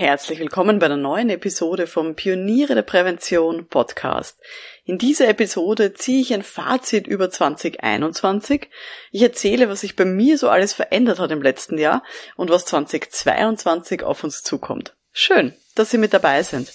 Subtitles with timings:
[0.00, 4.38] Herzlich willkommen bei einer neuen Episode vom Pioniere der Prävention Podcast.
[4.86, 8.70] In dieser Episode ziehe ich ein Fazit über 2021.
[9.12, 12.02] Ich erzähle, was sich bei mir so alles verändert hat im letzten Jahr
[12.36, 14.96] und was 2022 auf uns zukommt.
[15.12, 16.72] Schön, dass Sie mit dabei sind.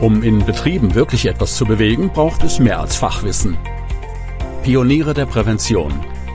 [0.00, 3.56] Um in Betrieben wirklich etwas zu bewegen, braucht es mehr als Fachwissen.
[4.64, 6.04] Pioniere der Prävention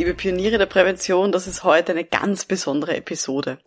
[0.00, 3.58] Liebe Pioniere der Prävention, das ist heute eine ganz besondere Episode.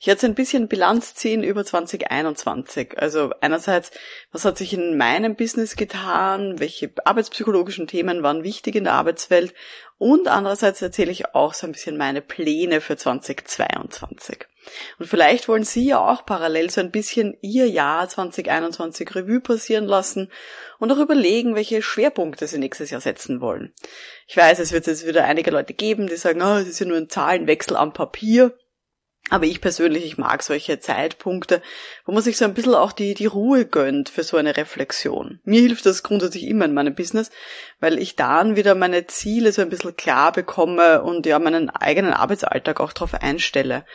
[0.00, 2.98] Ich werde ein bisschen Bilanz ziehen über 2021.
[2.98, 3.90] Also einerseits,
[4.32, 9.52] was hat sich in meinem Business getan, welche arbeitspsychologischen Themen waren wichtig in der Arbeitswelt
[9.98, 14.46] und andererseits erzähle ich auch so ein bisschen meine Pläne für 2022.
[14.98, 19.86] Und vielleicht wollen Sie ja auch parallel so ein bisschen Ihr Jahr 2021 Revue passieren
[19.86, 20.30] lassen
[20.78, 23.74] und auch überlegen, welche Schwerpunkte Sie nächstes Jahr setzen wollen.
[24.26, 26.86] Ich weiß, es wird jetzt wieder einige Leute geben, die sagen, oh, das ist ja
[26.86, 28.56] nur ein Zahlenwechsel am Papier.
[29.30, 31.62] Aber ich persönlich, ich mag solche Zeitpunkte,
[32.04, 35.40] wo man sich so ein bisschen auch die, die Ruhe gönnt für so eine Reflexion.
[35.44, 37.30] Mir hilft das grundsätzlich immer in meinem Business,
[37.80, 42.12] weil ich dann wieder meine Ziele so ein bisschen klar bekomme und ja meinen eigenen
[42.12, 43.86] Arbeitsalltag auch darauf einstelle.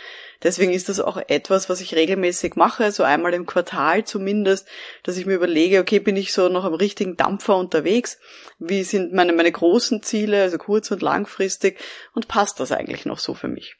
[0.43, 4.67] Deswegen ist das auch etwas, was ich regelmäßig mache, so einmal im Quartal zumindest,
[5.03, 8.17] dass ich mir überlege, okay, bin ich so noch am richtigen Dampfer unterwegs?
[8.59, 11.79] Wie sind meine, meine großen Ziele, also kurz- und langfristig?
[12.13, 13.75] Und passt das eigentlich noch so für mich?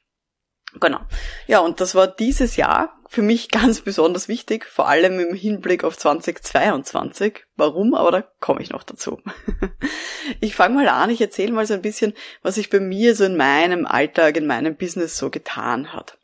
[0.80, 1.00] Genau.
[1.48, 5.84] Ja, und das war dieses Jahr für mich ganz besonders wichtig, vor allem im Hinblick
[5.84, 7.46] auf 2022.
[7.56, 7.94] Warum?
[7.94, 9.22] Aber da komme ich noch dazu.
[10.42, 13.24] Ich fange mal an, ich erzähle mal so ein bisschen, was sich bei mir so
[13.24, 16.17] in meinem Alltag, in meinem Business so getan hat.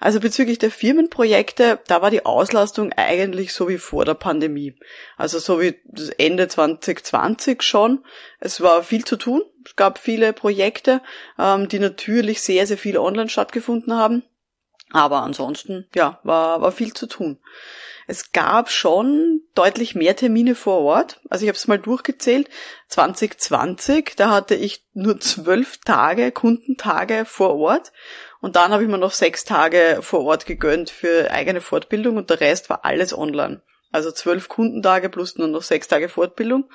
[0.00, 4.74] Also bezüglich der Firmenprojekte, da war die Auslastung eigentlich so wie vor der Pandemie.
[5.18, 5.74] Also so wie
[6.16, 8.02] Ende 2020 schon.
[8.40, 9.42] Es war viel zu tun.
[9.64, 11.02] Es gab viele Projekte,
[11.38, 14.22] ähm, die natürlich sehr, sehr viel online stattgefunden haben.
[14.90, 17.38] Aber ansonsten, ja, war, war viel zu tun.
[18.06, 21.20] Es gab schon deutlich mehr Termine vor Ort.
[21.28, 22.48] Also ich habe es mal durchgezählt.
[22.88, 27.92] 2020, da hatte ich nur zwölf Tage, Kundentage vor Ort
[28.40, 32.30] und dann habe ich mir noch sechs Tage vor Ort gegönnt für eigene Fortbildung und
[32.30, 33.62] der Rest war alles online.
[33.92, 36.70] Also zwölf Kundentage plus nur noch sechs Tage Fortbildung.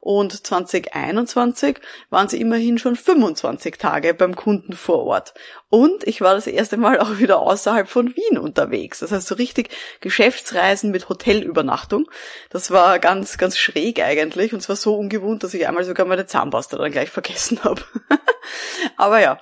[0.00, 1.78] Und 2021
[2.10, 5.34] waren sie immerhin schon 25 Tage beim Kunden vor Ort.
[5.68, 9.00] Und ich war das erste Mal auch wieder außerhalb von Wien unterwegs.
[9.00, 12.08] Das heißt so richtig Geschäftsreisen mit Hotelübernachtung.
[12.50, 14.52] Das war ganz, ganz schräg eigentlich.
[14.52, 17.82] Und zwar so ungewohnt, dass ich einmal sogar meine Zahnpasta dann gleich vergessen habe.
[18.96, 19.40] Aber ja,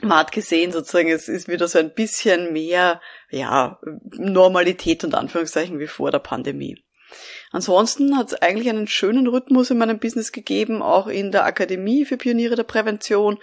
[0.00, 3.00] man hat gesehen, sozusagen, es ist wieder so ein bisschen mehr,
[3.30, 3.78] ja,
[4.10, 6.84] Normalität und Anführungszeichen wie vor der Pandemie.
[7.52, 12.04] Ansonsten hat es eigentlich einen schönen Rhythmus in meinem Business gegeben, auch in der Akademie
[12.04, 13.38] für Pioniere der Prävention,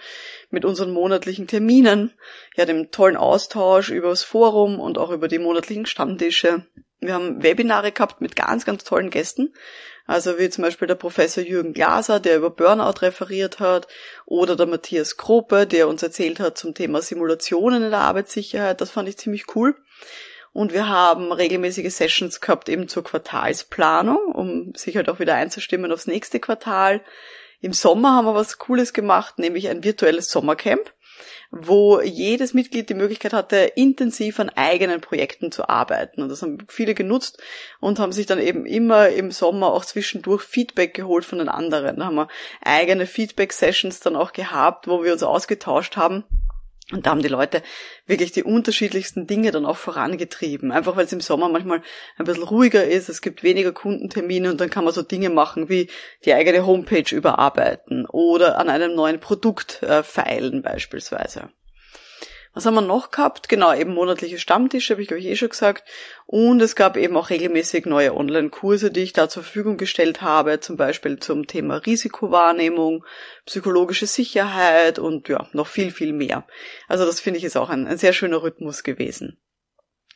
[0.50, 2.12] mit unseren monatlichen Terminen,
[2.56, 6.66] ja, dem tollen Austausch über das Forum und auch über die monatlichen Stammtische.
[7.00, 9.54] Wir haben Webinare gehabt mit ganz, ganz tollen Gästen.
[10.12, 13.88] Also wie zum Beispiel der Professor Jürgen Glaser, der über Burnout referiert hat,
[14.26, 18.82] oder der Matthias Krope, der uns erzählt hat zum Thema Simulationen in der Arbeitssicherheit.
[18.82, 19.74] Das fand ich ziemlich cool.
[20.52, 25.90] Und wir haben regelmäßige Sessions gehabt eben zur Quartalsplanung, um sich halt auch wieder einzustimmen
[25.90, 27.00] aufs nächste Quartal.
[27.62, 30.92] Im Sommer haben wir was Cooles gemacht, nämlich ein virtuelles Sommercamp
[31.54, 36.22] wo jedes Mitglied die Möglichkeit hatte, intensiv an eigenen Projekten zu arbeiten.
[36.22, 37.42] Und das haben viele genutzt
[37.78, 41.98] und haben sich dann eben immer im Sommer auch zwischendurch Feedback geholt von den anderen.
[41.98, 42.28] Da haben wir
[42.64, 46.24] eigene Feedback-Sessions dann auch gehabt, wo wir uns ausgetauscht haben
[46.92, 47.62] und da haben die Leute
[48.06, 50.72] wirklich die unterschiedlichsten Dinge dann auch vorangetrieben.
[50.72, 51.82] Einfach weil es im Sommer manchmal
[52.18, 55.68] ein bisschen ruhiger ist, es gibt weniger Kundentermine und dann kann man so Dinge machen
[55.68, 55.88] wie
[56.24, 61.50] die eigene Homepage überarbeiten oder an einem neuen Produkt äh, feilen beispielsweise.
[62.54, 63.48] Was haben wir noch gehabt?
[63.48, 65.88] Genau, eben monatliche Stammtische, habe ich euch eh schon gesagt.
[66.26, 70.60] Und es gab eben auch regelmäßig neue Online-Kurse, die ich da zur Verfügung gestellt habe,
[70.60, 73.04] zum Beispiel zum Thema Risikowahrnehmung,
[73.46, 76.46] psychologische Sicherheit und ja, noch viel, viel mehr.
[76.88, 79.38] Also das finde ich ist auch ein, ein sehr schöner Rhythmus gewesen.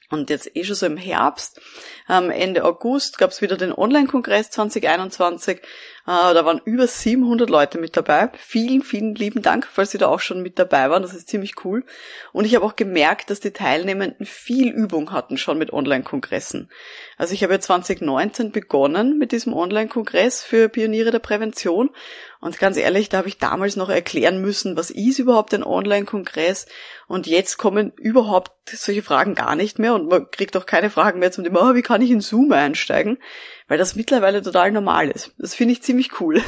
[0.09, 1.61] Und jetzt eh schon so im Herbst,
[2.09, 5.61] ähm, Ende August, gab es wieder den Online-Kongress 2021.
[6.07, 8.31] Äh, da waren über 700 Leute mit dabei.
[8.39, 11.03] Vielen, vielen lieben Dank, falls Sie da auch schon mit dabei waren.
[11.03, 11.85] Das ist ziemlich cool.
[12.33, 16.71] Und ich habe auch gemerkt, dass die Teilnehmenden viel Übung hatten schon mit Online-Kongressen.
[17.17, 21.91] Also ich habe ja 2019 begonnen mit diesem Online-Kongress für Pioniere der Prävention
[22.47, 26.67] und ganz ehrlich, da habe ich damals noch erklären müssen, was ist überhaupt ein Online-Kongress?
[27.09, 31.19] Und jetzt kommen überhaupt solche Fragen gar nicht mehr und man kriegt auch keine Fragen
[31.19, 33.19] mehr zum Thema, oh, wie kann ich in Zoom einsteigen?
[33.69, 35.33] Weil das mittlerweile total normal ist.
[35.39, 36.41] Das finde ich ziemlich cool.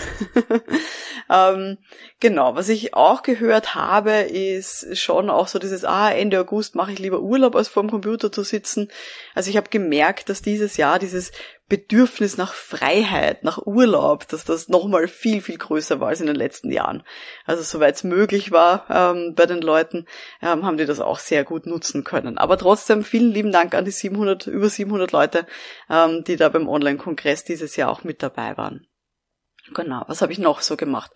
[1.30, 1.78] ähm,
[2.20, 6.92] genau, was ich auch gehört habe, ist schon auch so dieses, ah, Ende August mache
[6.92, 8.88] ich lieber Urlaub, als vor dem Computer zu sitzen.
[9.34, 11.32] Also ich habe gemerkt, dass dieses Jahr dieses
[11.68, 16.36] Bedürfnis nach Freiheit, nach Urlaub, dass das nochmal viel, viel größer war als in den
[16.36, 17.02] letzten Jahren.
[17.44, 20.06] Also soweit es möglich war ähm, bei den Leuten,
[20.42, 22.38] ähm, haben die das auch sehr gut nutzen können.
[22.38, 25.46] Aber trotzdem vielen lieben Dank an die 700, über 700 Leute,
[25.90, 28.87] ähm, die da beim Online-Kongress dieses Jahr auch mit dabei waren.
[29.74, 31.10] Genau, was habe ich noch so gemacht?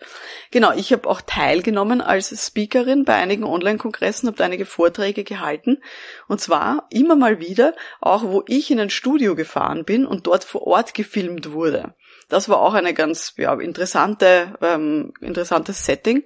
[0.51, 5.81] Genau, ich habe auch teilgenommen als Speakerin bei einigen Online-Kongressen, habe einige Vorträge gehalten
[6.27, 10.43] und zwar immer mal wieder, auch wo ich in ein Studio gefahren bin und dort
[10.43, 11.95] vor Ort gefilmt wurde.
[12.29, 16.23] Das war auch eine ganz ja, interessante, ähm, interessantes Setting.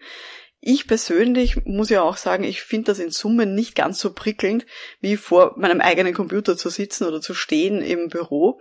[0.60, 4.66] Ich persönlich muss ja auch sagen, ich finde das in Summe nicht ganz so prickelnd,
[5.00, 8.60] wie vor meinem eigenen Computer zu sitzen oder zu stehen im Büro.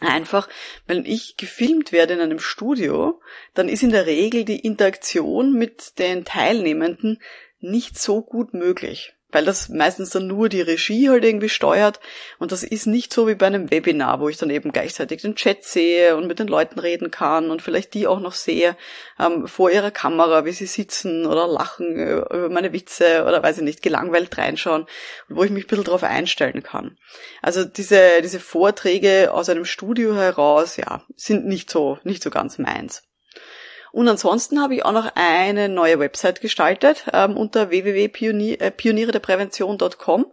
[0.00, 0.48] Einfach,
[0.86, 3.20] wenn ich gefilmt werde in einem Studio,
[3.54, 7.20] dann ist in der Regel die Interaktion mit den Teilnehmenden
[7.60, 12.00] nicht so gut möglich weil das meistens dann nur die Regie halt irgendwie steuert
[12.38, 15.36] und das ist nicht so wie bei einem Webinar, wo ich dann eben gleichzeitig den
[15.36, 18.76] Chat sehe und mit den Leuten reden kann und vielleicht die auch noch sehe
[19.18, 23.64] ähm, vor ihrer Kamera, wie sie sitzen oder lachen über meine Witze oder weiß ich
[23.64, 24.82] nicht, gelangweilt reinschauen
[25.28, 26.96] und wo ich mich ein bisschen drauf einstellen kann.
[27.42, 32.58] Also diese, diese Vorträge aus einem Studio heraus, ja, sind nicht so, nicht so ganz
[32.58, 33.07] meins.
[33.92, 40.26] Und ansonsten habe ich auch noch eine neue Website gestaltet ähm, unter www.pionierederprävention.com.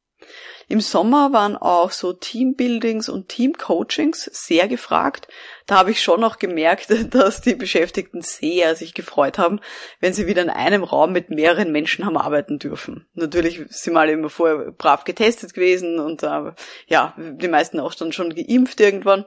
[0.71, 5.27] Im Sommer waren auch so Teambuildings und Teamcoachings sehr gefragt.
[5.65, 9.61] Da habe ich schon auch gemerkt, dass die Beschäftigten sehr sich gefreut haben,
[9.99, 13.07] wenn sie wieder in einem Raum mit mehreren Menschen haben arbeiten dürfen.
[13.15, 16.51] Natürlich sind wir alle immer vorher brav getestet gewesen und äh,
[16.85, 19.25] ja, die meisten auch dann schon geimpft irgendwann.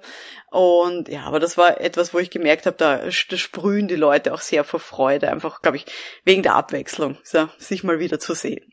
[0.52, 4.32] Und ja, aber das war etwas, wo ich gemerkt habe, da, da sprühen die Leute
[4.32, 5.87] auch sehr vor Freude, einfach, glaube ich,
[6.25, 8.72] wegen der Abwechslung, so, sich mal wieder zu sehen.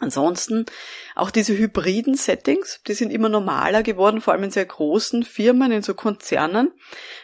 [0.00, 0.64] Ansonsten
[1.16, 5.72] auch diese hybriden Settings, die sind immer normaler geworden, vor allem in sehr großen Firmen,
[5.72, 6.70] in so Konzernen,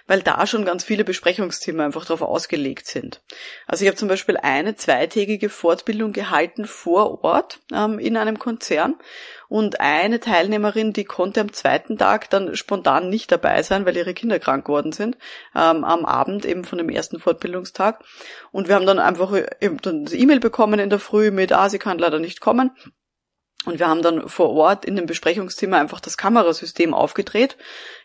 [0.08, 3.22] weil da schon ganz viele Besprechungszimmer einfach darauf ausgelegt sind.
[3.68, 8.96] Also ich habe zum Beispiel eine zweitägige Fortbildung gehalten vor Ort ähm, in einem Konzern
[9.48, 14.14] und eine Teilnehmerin, die konnte am zweiten Tag dann spontan nicht dabei sein, weil ihre
[14.14, 15.16] Kinder krank geworden sind,
[15.54, 18.02] ähm, am Abend eben von dem ersten Fortbildungstag.
[18.52, 21.68] Und wir haben dann einfach äh, eben dann E-Mail bekommen in der Früh mit, ah,
[21.68, 22.70] sie kann leider nicht kommen.
[23.64, 27.56] Und wir haben dann vor Ort in dem Besprechungszimmer einfach das Kamerasystem aufgedreht.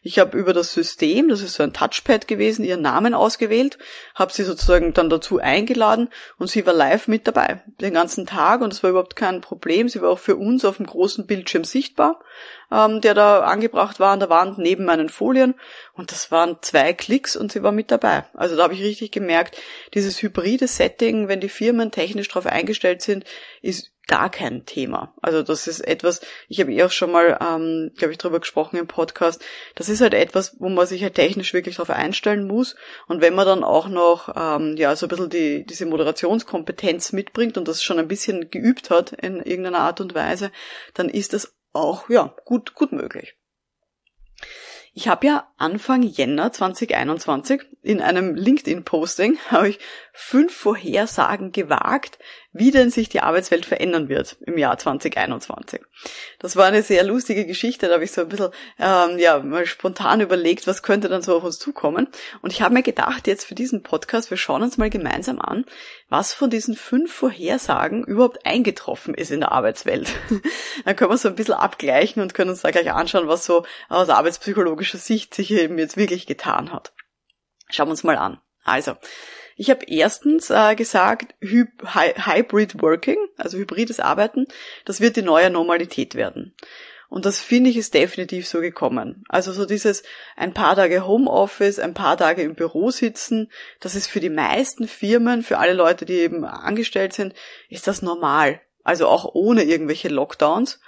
[0.01, 3.77] Ich habe über das System, das ist so ein Touchpad gewesen, ihren Namen ausgewählt,
[4.15, 8.61] habe sie sozusagen dann dazu eingeladen und sie war live mit dabei den ganzen Tag
[8.61, 9.89] und es war überhaupt kein Problem.
[9.89, 12.21] Sie war auch für uns auf dem großen Bildschirm sichtbar,
[12.71, 15.55] ähm, der da angebracht war an der Wand neben meinen Folien
[15.93, 18.23] und das waren zwei Klicks und sie war mit dabei.
[18.33, 19.57] Also da habe ich richtig gemerkt,
[19.93, 23.25] dieses hybride Setting, wenn die Firmen technisch darauf eingestellt sind,
[23.61, 25.13] ist gar kein Thema.
[25.21, 28.77] Also das ist etwas, ich habe eh auch schon mal, ähm, glaube ich, drüber gesprochen
[28.77, 29.41] im Podcast,
[29.75, 32.75] das ist halt etwas, wo man sich halt technisch wirklich darauf einstellen muss.
[33.07, 37.57] Und wenn man dann auch noch ähm, ja so ein bisschen die, diese Moderationskompetenz mitbringt
[37.57, 40.51] und das schon ein bisschen geübt hat in irgendeiner Art und Weise,
[40.95, 43.35] dann ist das auch ja gut, gut möglich.
[44.93, 49.79] Ich habe ja Anfang Jänner 2021 in einem LinkedIn-Posting habe ich
[50.13, 52.19] fünf Vorhersagen gewagt,
[52.51, 55.81] wie denn sich die Arbeitswelt verändern wird im Jahr 2021.
[56.39, 59.65] Das war eine sehr lustige Geschichte, da habe ich so ein bisschen ähm, ja mal
[59.67, 62.07] spontan überlegt, was könnte dann so auf uns zukommen.
[62.41, 65.65] Und ich habe mir gedacht, jetzt für diesen Podcast, wir schauen uns mal gemeinsam an,
[66.09, 70.09] was von diesen fünf Vorhersagen überhaupt eingetroffen ist in der Arbeitswelt.
[70.85, 73.63] dann können wir so ein bisschen abgleichen und können uns da gleich anschauen, was so
[73.89, 76.93] aus arbeitspsychologischer Sicht sich eben jetzt wirklich getan hat.
[77.69, 78.39] Schauen wir uns mal an.
[78.63, 78.95] Also,
[79.59, 81.65] ich habe erstens äh, gesagt, Hy
[82.15, 84.47] Hybrid Working, also hybrides Arbeiten,
[84.85, 86.55] das wird die neue Normalität werden.
[87.09, 89.25] Und das finde ich ist definitiv so gekommen.
[89.27, 90.03] Also so dieses
[90.37, 93.51] ein paar Tage Homeoffice, ein paar Tage im Büro sitzen,
[93.81, 97.33] das ist für die meisten Firmen, für alle Leute, die eben angestellt sind,
[97.67, 98.61] ist das normal.
[98.85, 100.79] Also auch ohne irgendwelche Lockdowns.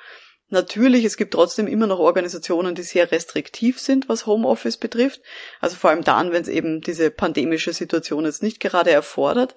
[0.51, 5.21] Natürlich, es gibt trotzdem immer noch Organisationen, die sehr restriktiv sind, was Homeoffice betrifft.
[5.61, 9.55] Also vor allem dann, wenn es eben diese pandemische Situation jetzt nicht gerade erfordert.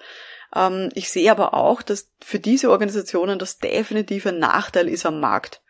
[0.55, 5.19] Ähm, ich sehe aber auch, dass für diese Organisationen das definitiv ein Nachteil ist am
[5.19, 5.64] Markt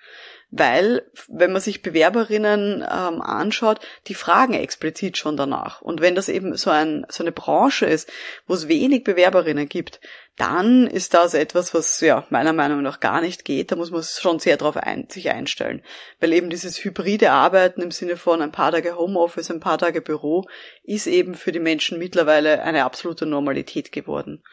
[0.57, 5.83] weil, wenn man sich Bewerberinnen ähm, anschaut, die fragen explizit schon danach.
[5.83, 8.09] Und wenn das eben so, ein, so eine Branche ist,
[8.47, 10.01] wo es wenig Bewerberinnen gibt,
[10.37, 13.73] dann ist das etwas, was ja meiner Meinung nach gar nicht geht.
[13.73, 15.83] Da muss man schon sehr darauf ein, sich einstellen.
[16.21, 20.03] Weil eben dieses hybride Arbeiten im Sinne von ein paar Tage Homeoffice, ein paar Tage
[20.03, 20.45] Büro,
[20.85, 24.45] ist eben für die Menschen mittlerweile eine absolute Normalität geworden.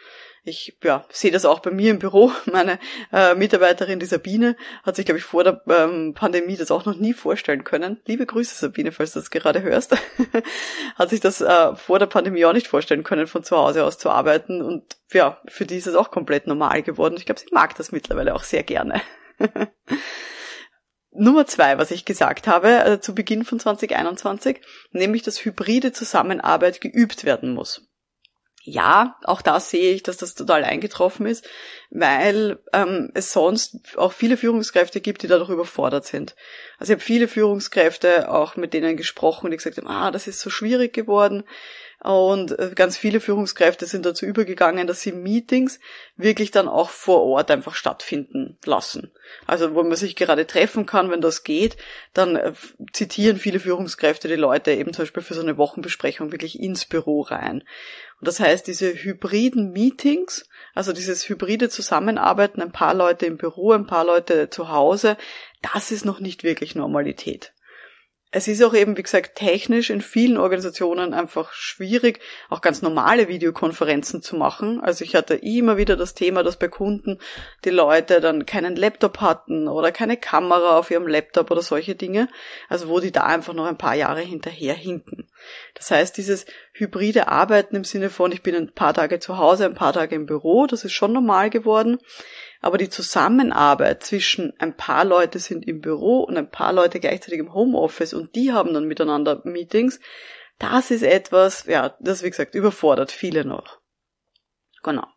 [0.43, 2.31] Ich ja, sehe das auch bei mir im Büro.
[2.51, 2.79] Meine
[3.11, 6.95] äh, Mitarbeiterin, die Sabine, hat sich, glaube ich, vor der ähm, Pandemie das auch noch
[6.95, 8.01] nie vorstellen können.
[8.05, 9.95] Liebe Grüße, Sabine, falls du das gerade hörst.
[10.95, 13.99] hat sich das äh, vor der Pandemie auch nicht vorstellen können, von zu Hause aus
[13.99, 14.63] zu arbeiten.
[14.63, 17.17] Und ja, für die ist es auch komplett normal geworden.
[17.17, 18.99] Ich glaube, sie mag das mittlerweile auch sehr gerne.
[21.13, 26.81] Nummer zwei, was ich gesagt habe, also zu Beginn von 2021, nämlich, dass hybride Zusammenarbeit
[26.81, 27.90] geübt werden muss
[28.63, 31.47] ja, auch da sehe ich, dass das total eingetroffen ist,
[31.89, 36.35] weil ähm, es sonst auch viele Führungskräfte gibt, die dadurch überfordert sind.
[36.77, 40.39] Also ich habe viele Führungskräfte auch mit denen gesprochen, die gesagt haben, ah, das ist
[40.39, 41.43] so schwierig geworden.
[42.03, 45.79] Und äh, ganz viele Führungskräfte sind dazu übergegangen, dass sie Meetings
[46.15, 49.11] wirklich dann auch vor Ort einfach stattfinden lassen.
[49.45, 51.77] Also wo man sich gerade treffen kann, wenn das geht,
[52.15, 52.53] dann äh,
[52.91, 57.21] zitieren viele Führungskräfte die Leute eben zum Beispiel für so eine Wochenbesprechung wirklich ins Büro
[57.21, 57.63] rein.
[58.19, 63.73] Und das heißt, diese hybriden Meetings, also dieses hybride Zusammenarbeiten, ein paar Leute im Büro,
[63.73, 65.17] ein paar Leute zu Hause,
[65.61, 67.53] das ist noch nicht wirklich Normalität
[68.33, 73.27] es ist auch eben, wie gesagt, technisch in vielen Organisationen einfach schwierig, auch ganz normale
[73.27, 74.79] Videokonferenzen zu machen.
[74.79, 77.19] Also ich hatte immer wieder das Thema, dass bei Kunden
[77.65, 82.29] die Leute dann keinen Laptop hatten oder keine Kamera auf ihrem Laptop oder solche Dinge.
[82.69, 85.29] Also wo die da einfach noch ein paar Jahre hinterher hinken.
[85.73, 89.65] Das heißt, dieses hybride Arbeiten im Sinne von, ich bin ein paar Tage zu Hause,
[89.65, 91.99] ein paar Tage im Büro, das ist schon normal geworden.
[92.61, 97.39] Aber die Zusammenarbeit zwischen ein paar Leute sind im Büro und ein paar Leute gleichzeitig
[97.39, 99.99] im Homeoffice und die haben dann miteinander Meetings,
[100.59, 103.79] das ist etwas, ja, das wie gesagt überfordert viele noch.
[104.83, 105.07] Genau.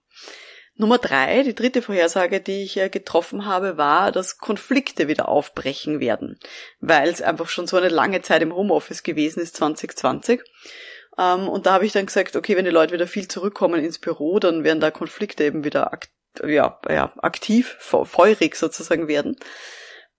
[0.76, 6.38] Nummer drei, die dritte Vorhersage, die ich getroffen habe, war, dass Konflikte wieder aufbrechen werden,
[6.80, 10.42] weil es einfach schon so eine lange Zeit im Homeoffice gewesen ist, 2020.
[11.16, 14.00] Ähm, und da habe ich dann gesagt, okay, wenn die Leute wieder viel zurückkommen ins
[14.00, 15.92] Büro, dann werden da Konflikte eben wieder
[16.46, 19.36] ja, ja, aktiv, feurig sozusagen werden.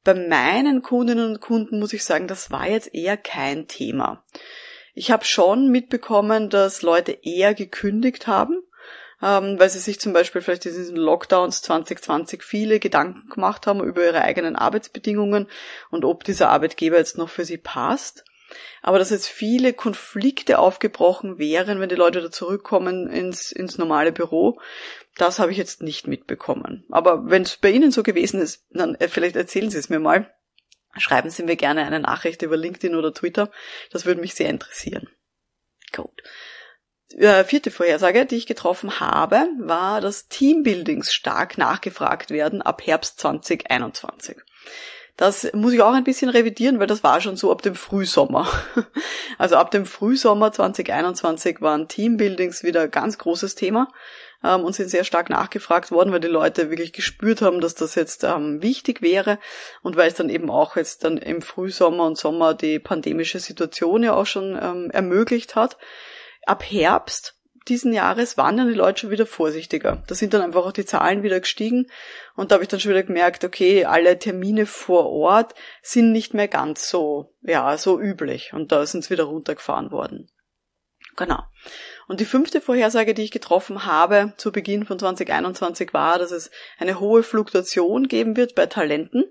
[0.03, 4.23] Bei meinen Kundinnen und Kunden muss ich sagen, das war jetzt eher kein Thema.
[4.93, 8.61] Ich habe schon mitbekommen, dass Leute eher gekündigt haben,
[9.21, 13.83] ähm, weil sie sich zum Beispiel vielleicht in diesen Lockdowns 2020 viele Gedanken gemacht haben
[13.83, 15.47] über ihre eigenen Arbeitsbedingungen
[15.89, 18.23] und ob dieser Arbeitgeber jetzt noch für sie passt.
[18.81, 24.11] Aber dass jetzt viele Konflikte aufgebrochen wären, wenn die Leute da zurückkommen ins, ins normale
[24.11, 24.59] Büro,
[25.15, 26.85] das habe ich jetzt nicht mitbekommen.
[26.91, 29.99] Aber wenn es bei Ihnen so gewesen ist, dann äh, vielleicht erzählen Sie es mir
[29.99, 30.31] mal.
[30.97, 33.51] Schreiben Sie mir gerne eine Nachricht über LinkedIn oder Twitter.
[33.91, 35.09] Das würde mich sehr interessieren.
[35.93, 36.21] Gut.
[37.17, 43.19] Äh, vierte Vorhersage, die ich getroffen habe, war, dass Teambuildings stark nachgefragt werden ab Herbst
[43.19, 44.37] 2021.
[45.17, 48.47] Das muss ich auch ein bisschen revidieren, weil das war schon so ab dem Frühsommer.
[49.37, 53.89] Also ab dem Frühsommer 2021 waren Teambuildings wieder ein ganz großes Thema
[54.45, 57.95] ähm, und sind sehr stark nachgefragt worden, weil die Leute wirklich gespürt haben, dass das
[57.95, 59.37] jetzt ähm, wichtig wäre
[59.81, 64.03] und weil es dann eben auch jetzt dann im Frühsommer und Sommer die pandemische Situation
[64.03, 65.77] ja auch schon ähm, ermöglicht hat.
[66.45, 67.35] Ab Herbst
[67.67, 70.03] diesen Jahres waren dann die Leute schon wieder vorsichtiger.
[70.07, 71.87] Da sind dann einfach auch die Zahlen wieder gestiegen
[72.35, 76.33] und da habe ich dann schon wieder gemerkt, okay, alle Termine vor Ort sind nicht
[76.33, 80.29] mehr ganz so, ja, so üblich und da sind es wieder runtergefahren worden.
[81.15, 81.39] Genau.
[82.07, 86.51] Und die fünfte Vorhersage, die ich getroffen habe zu Beginn von 2021 war, dass es
[86.77, 89.23] eine hohe Fluktuation geben wird bei Talenten,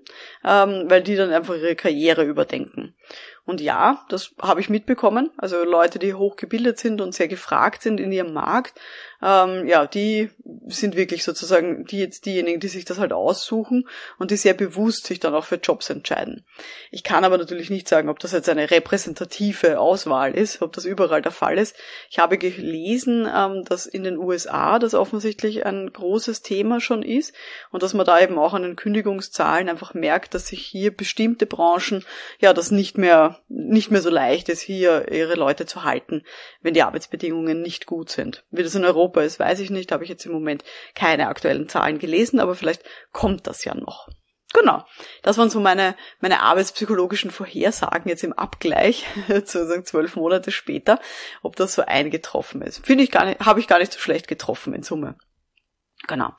[0.43, 2.95] ähm, weil die dann einfach ihre Karriere überdenken.
[3.45, 5.29] Und ja, das habe ich mitbekommen.
[5.37, 8.79] Also Leute, die hochgebildet sind und sehr gefragt sind in ihrem Markt,
[9.21, 10.29] ähm, ja, die
[10.67, 13.87] sind wirklich sozusagen die jetzt diejenigen, die sich das halt aussuchen
[14.19, 16.45] und die sehr bewusst sich dann auch für Jobs entscheiden.
[16.91, 20.85] Ich kann aber natürlich nicht sagen, ob das jetzt eine repräsentative Auswahl ist, ob das
[20.85, 21.75] überall der Fall ist.
[22.09, 27.33] Ich habe gelesen, ähm, dass in den USA das offensichtlich ein großes Thema schon ist
[27.71, 31.45] und dass man da eben auch an den Kündigungszahlen einfach merkt, dass sich hier bestimmte
[31.45, 32.03] Branchen
[32.39, 36.23] ja das nicht mehr nicht mehr so leicht ist, hier ihre Leute zu halten,
[36.61, 38.43] wenn die Arbeitsbedingungen nicht gut sind.
[38.51, 40.63] Wie das in Europa Europa ist, weiß ich nicht, habe ich jetzt im Moment
[40.95, 44.07] keine aktuellen Zahlen gelesen, aber vielleicht kommt das ja noch.
[44.53, 44.83] Genau.
[45.21, 50.99] Das waren so meine, meine arbeitspsychologischen Vorhersagen jetzt im Abgleich, sozusagen zwölf Monate später,
[51.43, 52.83] ob das so eingetroffen ist.
[52.85, 55.15] Finde ich gar nicht, habe ich gar nicht so schlecht getroffen in Summe.
[56.07, 56.31] Genau.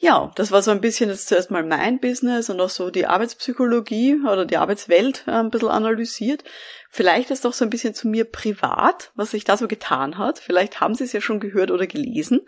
[0.00, 3.06] Ja, das war so ein bisschen jetzt zuerst mal mein Business und auch so die
[3.06, 6.44] Arbeitspsychologie oder die Arbeitswelt äh, ein bisschen analysiert.
[6.90, 10.38] Vielleicht ist doch so ein bisschen zu mir privat, was sich da so getan hat.
[10.38, 12.42] Vielleicht haben Sie es ja schon gehört oder gelesen.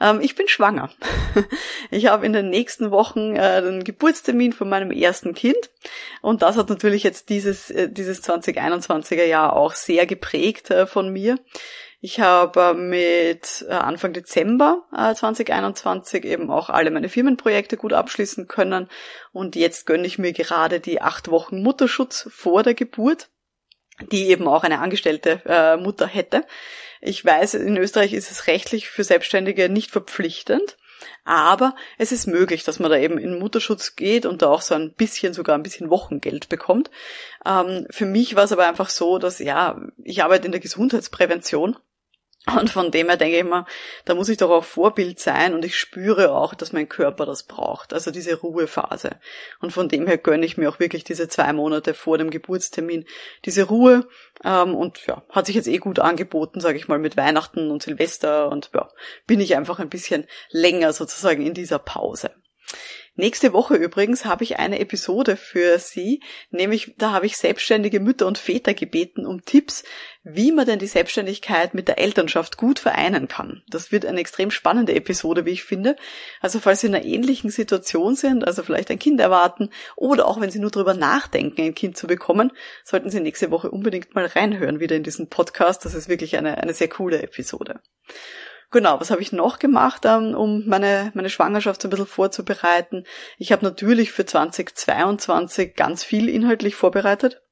[0.00, 0.90] Ähm, ich bin schwanger.
[1.90, 5.70] ich habe in den nächsten Wochen äh, den Geburtstermin von meinem ersten Kind.
[6.22, 11.10] Und das hat natürlich jetzt dieses, äh, dieses 2021er Jahr auch sehr geprägt äh, von
[11.10, 11.38] mir.
[12.06, 18.46] Ich habe mit äh, Anfang Dezember 2021 äh, eben auch alle meine Firmenprojekte gut abschließen
[18.46, 18.90] können
[19.32, 23.30] und jetzt gönne ich mir gerade die acht Wochen Mutterschutz vor der Geburt,
[24.12, 26.44] die eben auch eine angestellte äh, Mutter hätte.
[27.00, 30.76] Ich weiß, in Österreich ist es rechtlich für Selbstständige nicht verpflichtend.
[31.24, 34.74] Aber es ist möglich, dass man da eben in Mutterschutz geht und da auch so
[34.74, 36.90] ein bisschen, sogar ein bisschen Wochengeld bekommt.
[37.46, 41.76] Ähm, für mich war es aber einfach so, dass ja, ich arbeite in der Gesundheitsprävention
[42.46, 43.66] und von dem her denke ich immer,
[44.04, 47.44] da muss ich doch auch Vorbild sein und ich spüre auch, dass mein Körper das
[47.44, 49.12] braucht, also diese Ruhephase.
[49.60, 53.06] Und von dem her gönne ich mir auch wirklich diese zwei Monate vor dem Geburtstermin
[53.46, 54.06] diese Ruhe.
[54.44, 57.82] Ähm, und ja, hat sich jetzt eh gut angeboten, sage ich mal, mit Weihnachten und
[57.82, 58.90] Silvester und ja,
[59.26, 62.30] bin ich einfach ein bisschen länger sozusagen in dieser Pause.
[63.16, 68.26] Nächste Woche übrigens habe ich eine Episode für Sie, nämlich da habe ich selbstständige Mütter
[68.26, 69.84] und Väter gebeten um Tipps,
[70.24, 73.62] wie man denn die Selbstständigkeit mit der Elternschaft gut vereinen kann.
[73.68, 75.94] Das wird eine extrem spannende Episode, wie ich finde.
[76.40, 80.40] Also falls Sie in einer ähnlichen Situation sind, also vielleicht ein Kind erwarten oder auch
[80.40, 82.50] wenn Sie nur darüber nachdenken, ein Kind zu bekommen,
[82.82, 85.84] sollten Sie nächste Woche unbedingt mal reinhören wieder in diesen Podcast.
[85.84, 87.78] Das ist wirklich eine, eine sehr coole Episode.
[88.70, 93.04] Genau, was habe ich noch gemacht, ähm, um meine, meine Schwangerschaft so ein bisschen vorzubereiten?
[93.38, 97.44] Ich habe natürlich für 2022 ganz viel inhaltlich vorbereitet.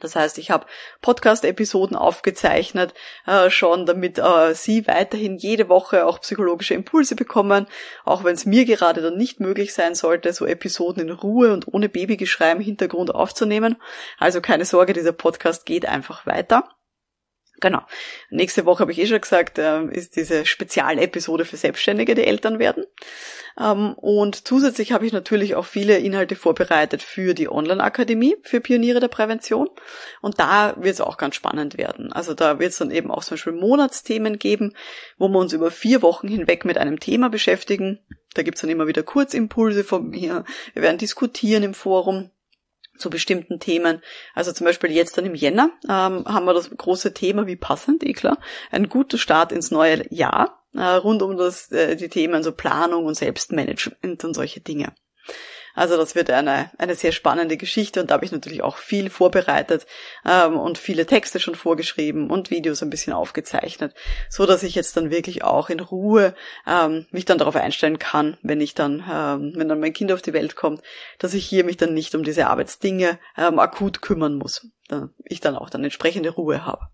[0.00, 0.66] Das heißt, ich habe
[1.02, 2.94] Podcast-Episoden aufgezeichnet,
[3.26, 7.66] äh, schon damit äh, Sie weiterhin jede Woche auch psychologische Impulse bekommen,
[8.04, 11.68] auch wenn es mir gerade dann nicht möglich sein sollte, so Episoden in Ruhe und
[11.72, 13.76] ohne Babygeschrei im Hintergrund aufzunehmen.
[14.18, 16.73] Also keine Sorge, dieser Podcast geht einfach weiter.
[17.64, 17.80] Genau.
[18.28, 22.58] Nächste Woche habe ich eh schon gesagt, äh, ist diese Spezialepisode für Selbstständige, die Eltern
[22.58, 22.84] werden.
[23.58, 29.00] Ähm, und zusätzlich habe ich natürlich auch viele Inhalte vorbereitet für die Online-Akademie für Pioniere
[29.00, 29.70] der Prävention.
[30.20, 32.12] Und da wird es auch ganz spannend werden.
[32.12, 34.74] Also da wird es dann eben auch zum Beispiel Monatsthemen geben,
[35.16, 37.98] wo wir uns über vier Wochen hinweg mit einem Thema beschäftigen.
[38.34, 40.44] Da gibt's dann immer wieder Kurzimpulse von mir.
[40.74, 42.30] Wir werden diskutieren im Forum
[42.96, 44.02] zu bestimmten Themen.
[44.34, 48.04] Also zum Beispiel jetzt dann im Jänner ähm, haben wir das große Thema, wie passend,
[48.04, 48.38] eh klar,
[48.70, 53.06] ein guter Start ins neue Jahr, äh, rund um das, äh, die Themen so Planung
[53.06, 54.94] und Selbstmanagement und solche Dinge.
[55.74, 59.10] Also das wird eine, eine sehr spannende Geschichte und da habe ich natürlich auch viel
[59.10, 59.86] vorbereitet
[60.24, 63.92] ähm, und viele Texte schon vorgeschrieben und Videos ein bisschen aufgezeichnet,
[64.30, 66.34] so dass ich jetzt dann wirklich auch in Ruhe
[66.66, 70.22] ähm, mich dann darauf einstellen kann, wenn ich dann, ähm, wenn dann mein Kind auf
[70.22, 70.82] die Welt kommt,
[71.18, 74.68] dass ich hier mich dann nicht um diese Arbeitsdinge ähm, akut kümmern muss.
[74.88, 76.88] Da ich dann auch dann entsprechende Ruhe habe.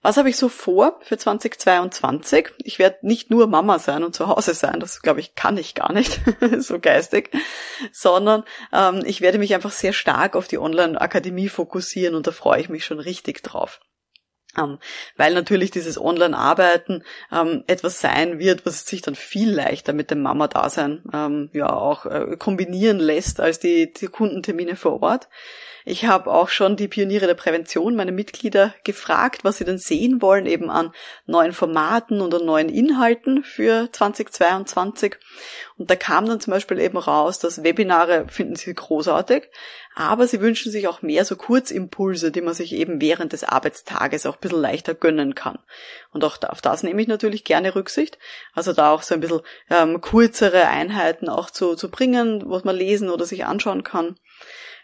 [0.00, 2.50] Was habe ich so vor für 2022?
[2.58, 5.74] Ich werde nicht nur Mama sein und zu Hause sein, das glaube ich kann ich
[5.74, 6.20] gar nicht,
[6.58, 7.30] so geistig,
[7.92, 12.60] sondern ähm, ich werde mich einfach sehr stark auf die Online-Akademie fokussieren und da freue
[12.60, 13.80] ich mich schon richtig drauf.
[14.56, 14.78] Ähm,
[15.16, 20.22] weil natürlich dieses Online-Arbeiten ähm, etwas sein wird, was sich dann viel leichter mit dem
[20.22, 25.28] Mama-Dasein ähm, ja auch äh, kombinieren lässt als die, die Kundentermine vor Ort.
[25.90, 30.20] Ich habe auch schon die Pioniere der Prävention, meine Mitglieder, gefragt, was sie denn sehen
[30.20, 30.92] wollen, eben an
[31.24, 35.16] neuen Formaten und an neuen Inhalten für 2022.
[35.78, 39.48] Und da kam dann zum Beispiel eben raus, dass Webinare finden sie großartig,
[39.98, 44.26] aber sie wünschen sich auch mehr so Kurzimpulse, die man sich eben während des Arbeitstages
[44.26, 45.58] auch ein bisschen leichter gönnen kann.
[46.12, 48.16] Und auch auf das nehme ich natürlich gerne Rücksicht.
[48.54, 52.76] Also da auch so ein bisschen ähm, kürzere Einheiten auch zu, zu bringen, was man
[52.76, 54.20] lesen oder sich anschauen kann.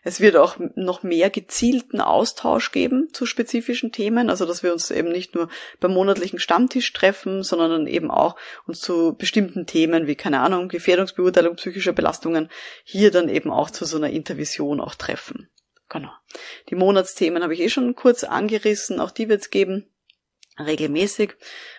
[0.05, 4.91] Es wird auch noch mehr gezielten Austausch geben zu spezifischen Themen, also dass wir uns
[4.91, 5.49] eben nicht nur
[5.81, 8.37] beim monatlichen Stammtisch treffen, sondern dann eben auch
[8.67, 12.51] uns zu bestimmten Themen wie, keine Ahnung, Gefährdungsbeurteilung psychischer Belastungen
[12.85, 15.49] hier dann eben auch zu so einer Intervision auch treffen.
[15.89, 16.13] Genau.
[16.69, 19.91] Die Monatsthemen habe ich eh schon kurz angerissen, auch die wird es geben
[20.59, 21.35] regelmäßig.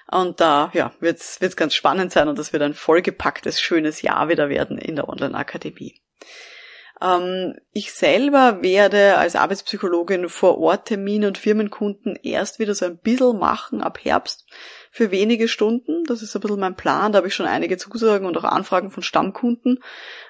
[0.09, 4.29] Und da ja, wird es ganz spannend sein und das wird ein vollgepacktes, schönes Jahr
[4.29, 6.01] wieder werden in der Online-Akademie.
[7.01, 12.97] Ähm, ich selber werde als Arbeitspsychologin vor Ort Termine und Firmenkunden erst wieder so ein
[12.97, 14.45] bisschen machen ab Herbst
[14.91, 16.05] für wenige Stunden.
[16.05, 17.11] Das ist ein bisschen mein Plan.
[17.11, 19.83] Da habe ich schon einige Zusagen und auch Anfragen von Stammkunden.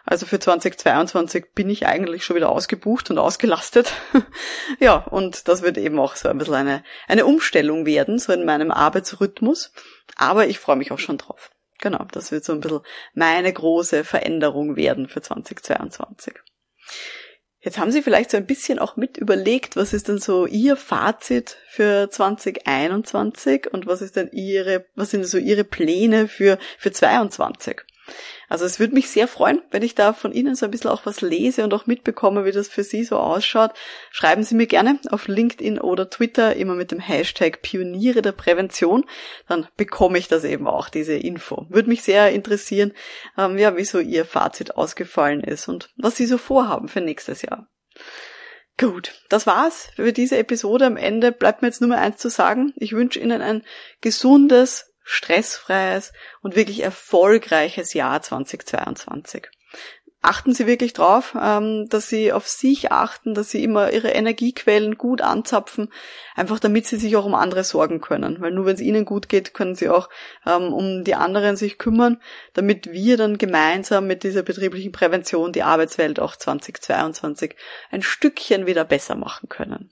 [0.06, 3.94] Also für 2022 bin ich eigentlich schon wieder ausgebucht und ausgelastet.
[4.80, 8.44] ja, und das wird eben auch so ein bisschen eine, eine Umstellung werden, so in
[8.44, 9.72] meinem Arbeitsrhythmus.
[10.16, 11.52] Aber ich freue mich auch schon drauf.
[11.80, 12.82] Genau, das wird so ein bisschen
[13.14, 16.34] meine große Veränderung werden für 2022.
[17.66, 20.78] Jetzt haben Sie vielleicht so ein bisschen auch mit überlegt, was ist denn so Ihr
[20.78, 26.92] Fazit für 2021 und was ist denn Ihre, was sind so Ihre Pläne für, für
[26.92, 27.82] 22?
[28.48, 31.06] Also es würde mich sehr freuen, wenn ich da von Ihnen so ein bisschen auch
[31.06, 33.72] was lese und auch mitbekomme, wie das für Sie so ausschaut.
[34.12, 39.06] Schreiben Sie mir gerne auf LinkedIn oder Twitter immer mit dem Hashtag Pioniere der Prävention.
[39.48, 41.66] Dann bekomme ich das eben auch, diese Info.
[41.70, 42.94] Würde mich sehr interessieren,
[43.38, 47.42] ähm, ja, wie so Ihr Fazit ausgefallen ist und was Sie so vorhaben für nächstes
[47.42, 47.68] Jahr.
[48.78, 50.86] Gut, das war's für diese Episode.
[50.86, 52.74] Am Ende bleibt mir jetzt nur mehr eins zu sagen.
[52.76, 53.64] Ich wünsche Ihnen ein
[54.02, 59.48] gesundes, stressfreies und wirklich erfolgreiches Jahr 2022.
[60.22, 64.98] Achten Sie wirklich drauf, ähm, dass Sie auf sich achten, dass Sie immer Ihre Energiequellen
[64.98, 65.94] gut anzapfen,
[66.34, 68.42] einfach damit Sie sich auch um andere sorgen können.
[68.42, 70.10] Weil nur wenn es Ihnen gut geht, können Sie auch
[70.48, 72.20] ähm, um die anderen sich kümmern,
[72.54, 77.56] damit wir dann gemeinsam mit dieser betrieblichen Prävention die Arbeitswelt auch 2022
[77.92, 79.92] ein Stückchen wieder besser machen können.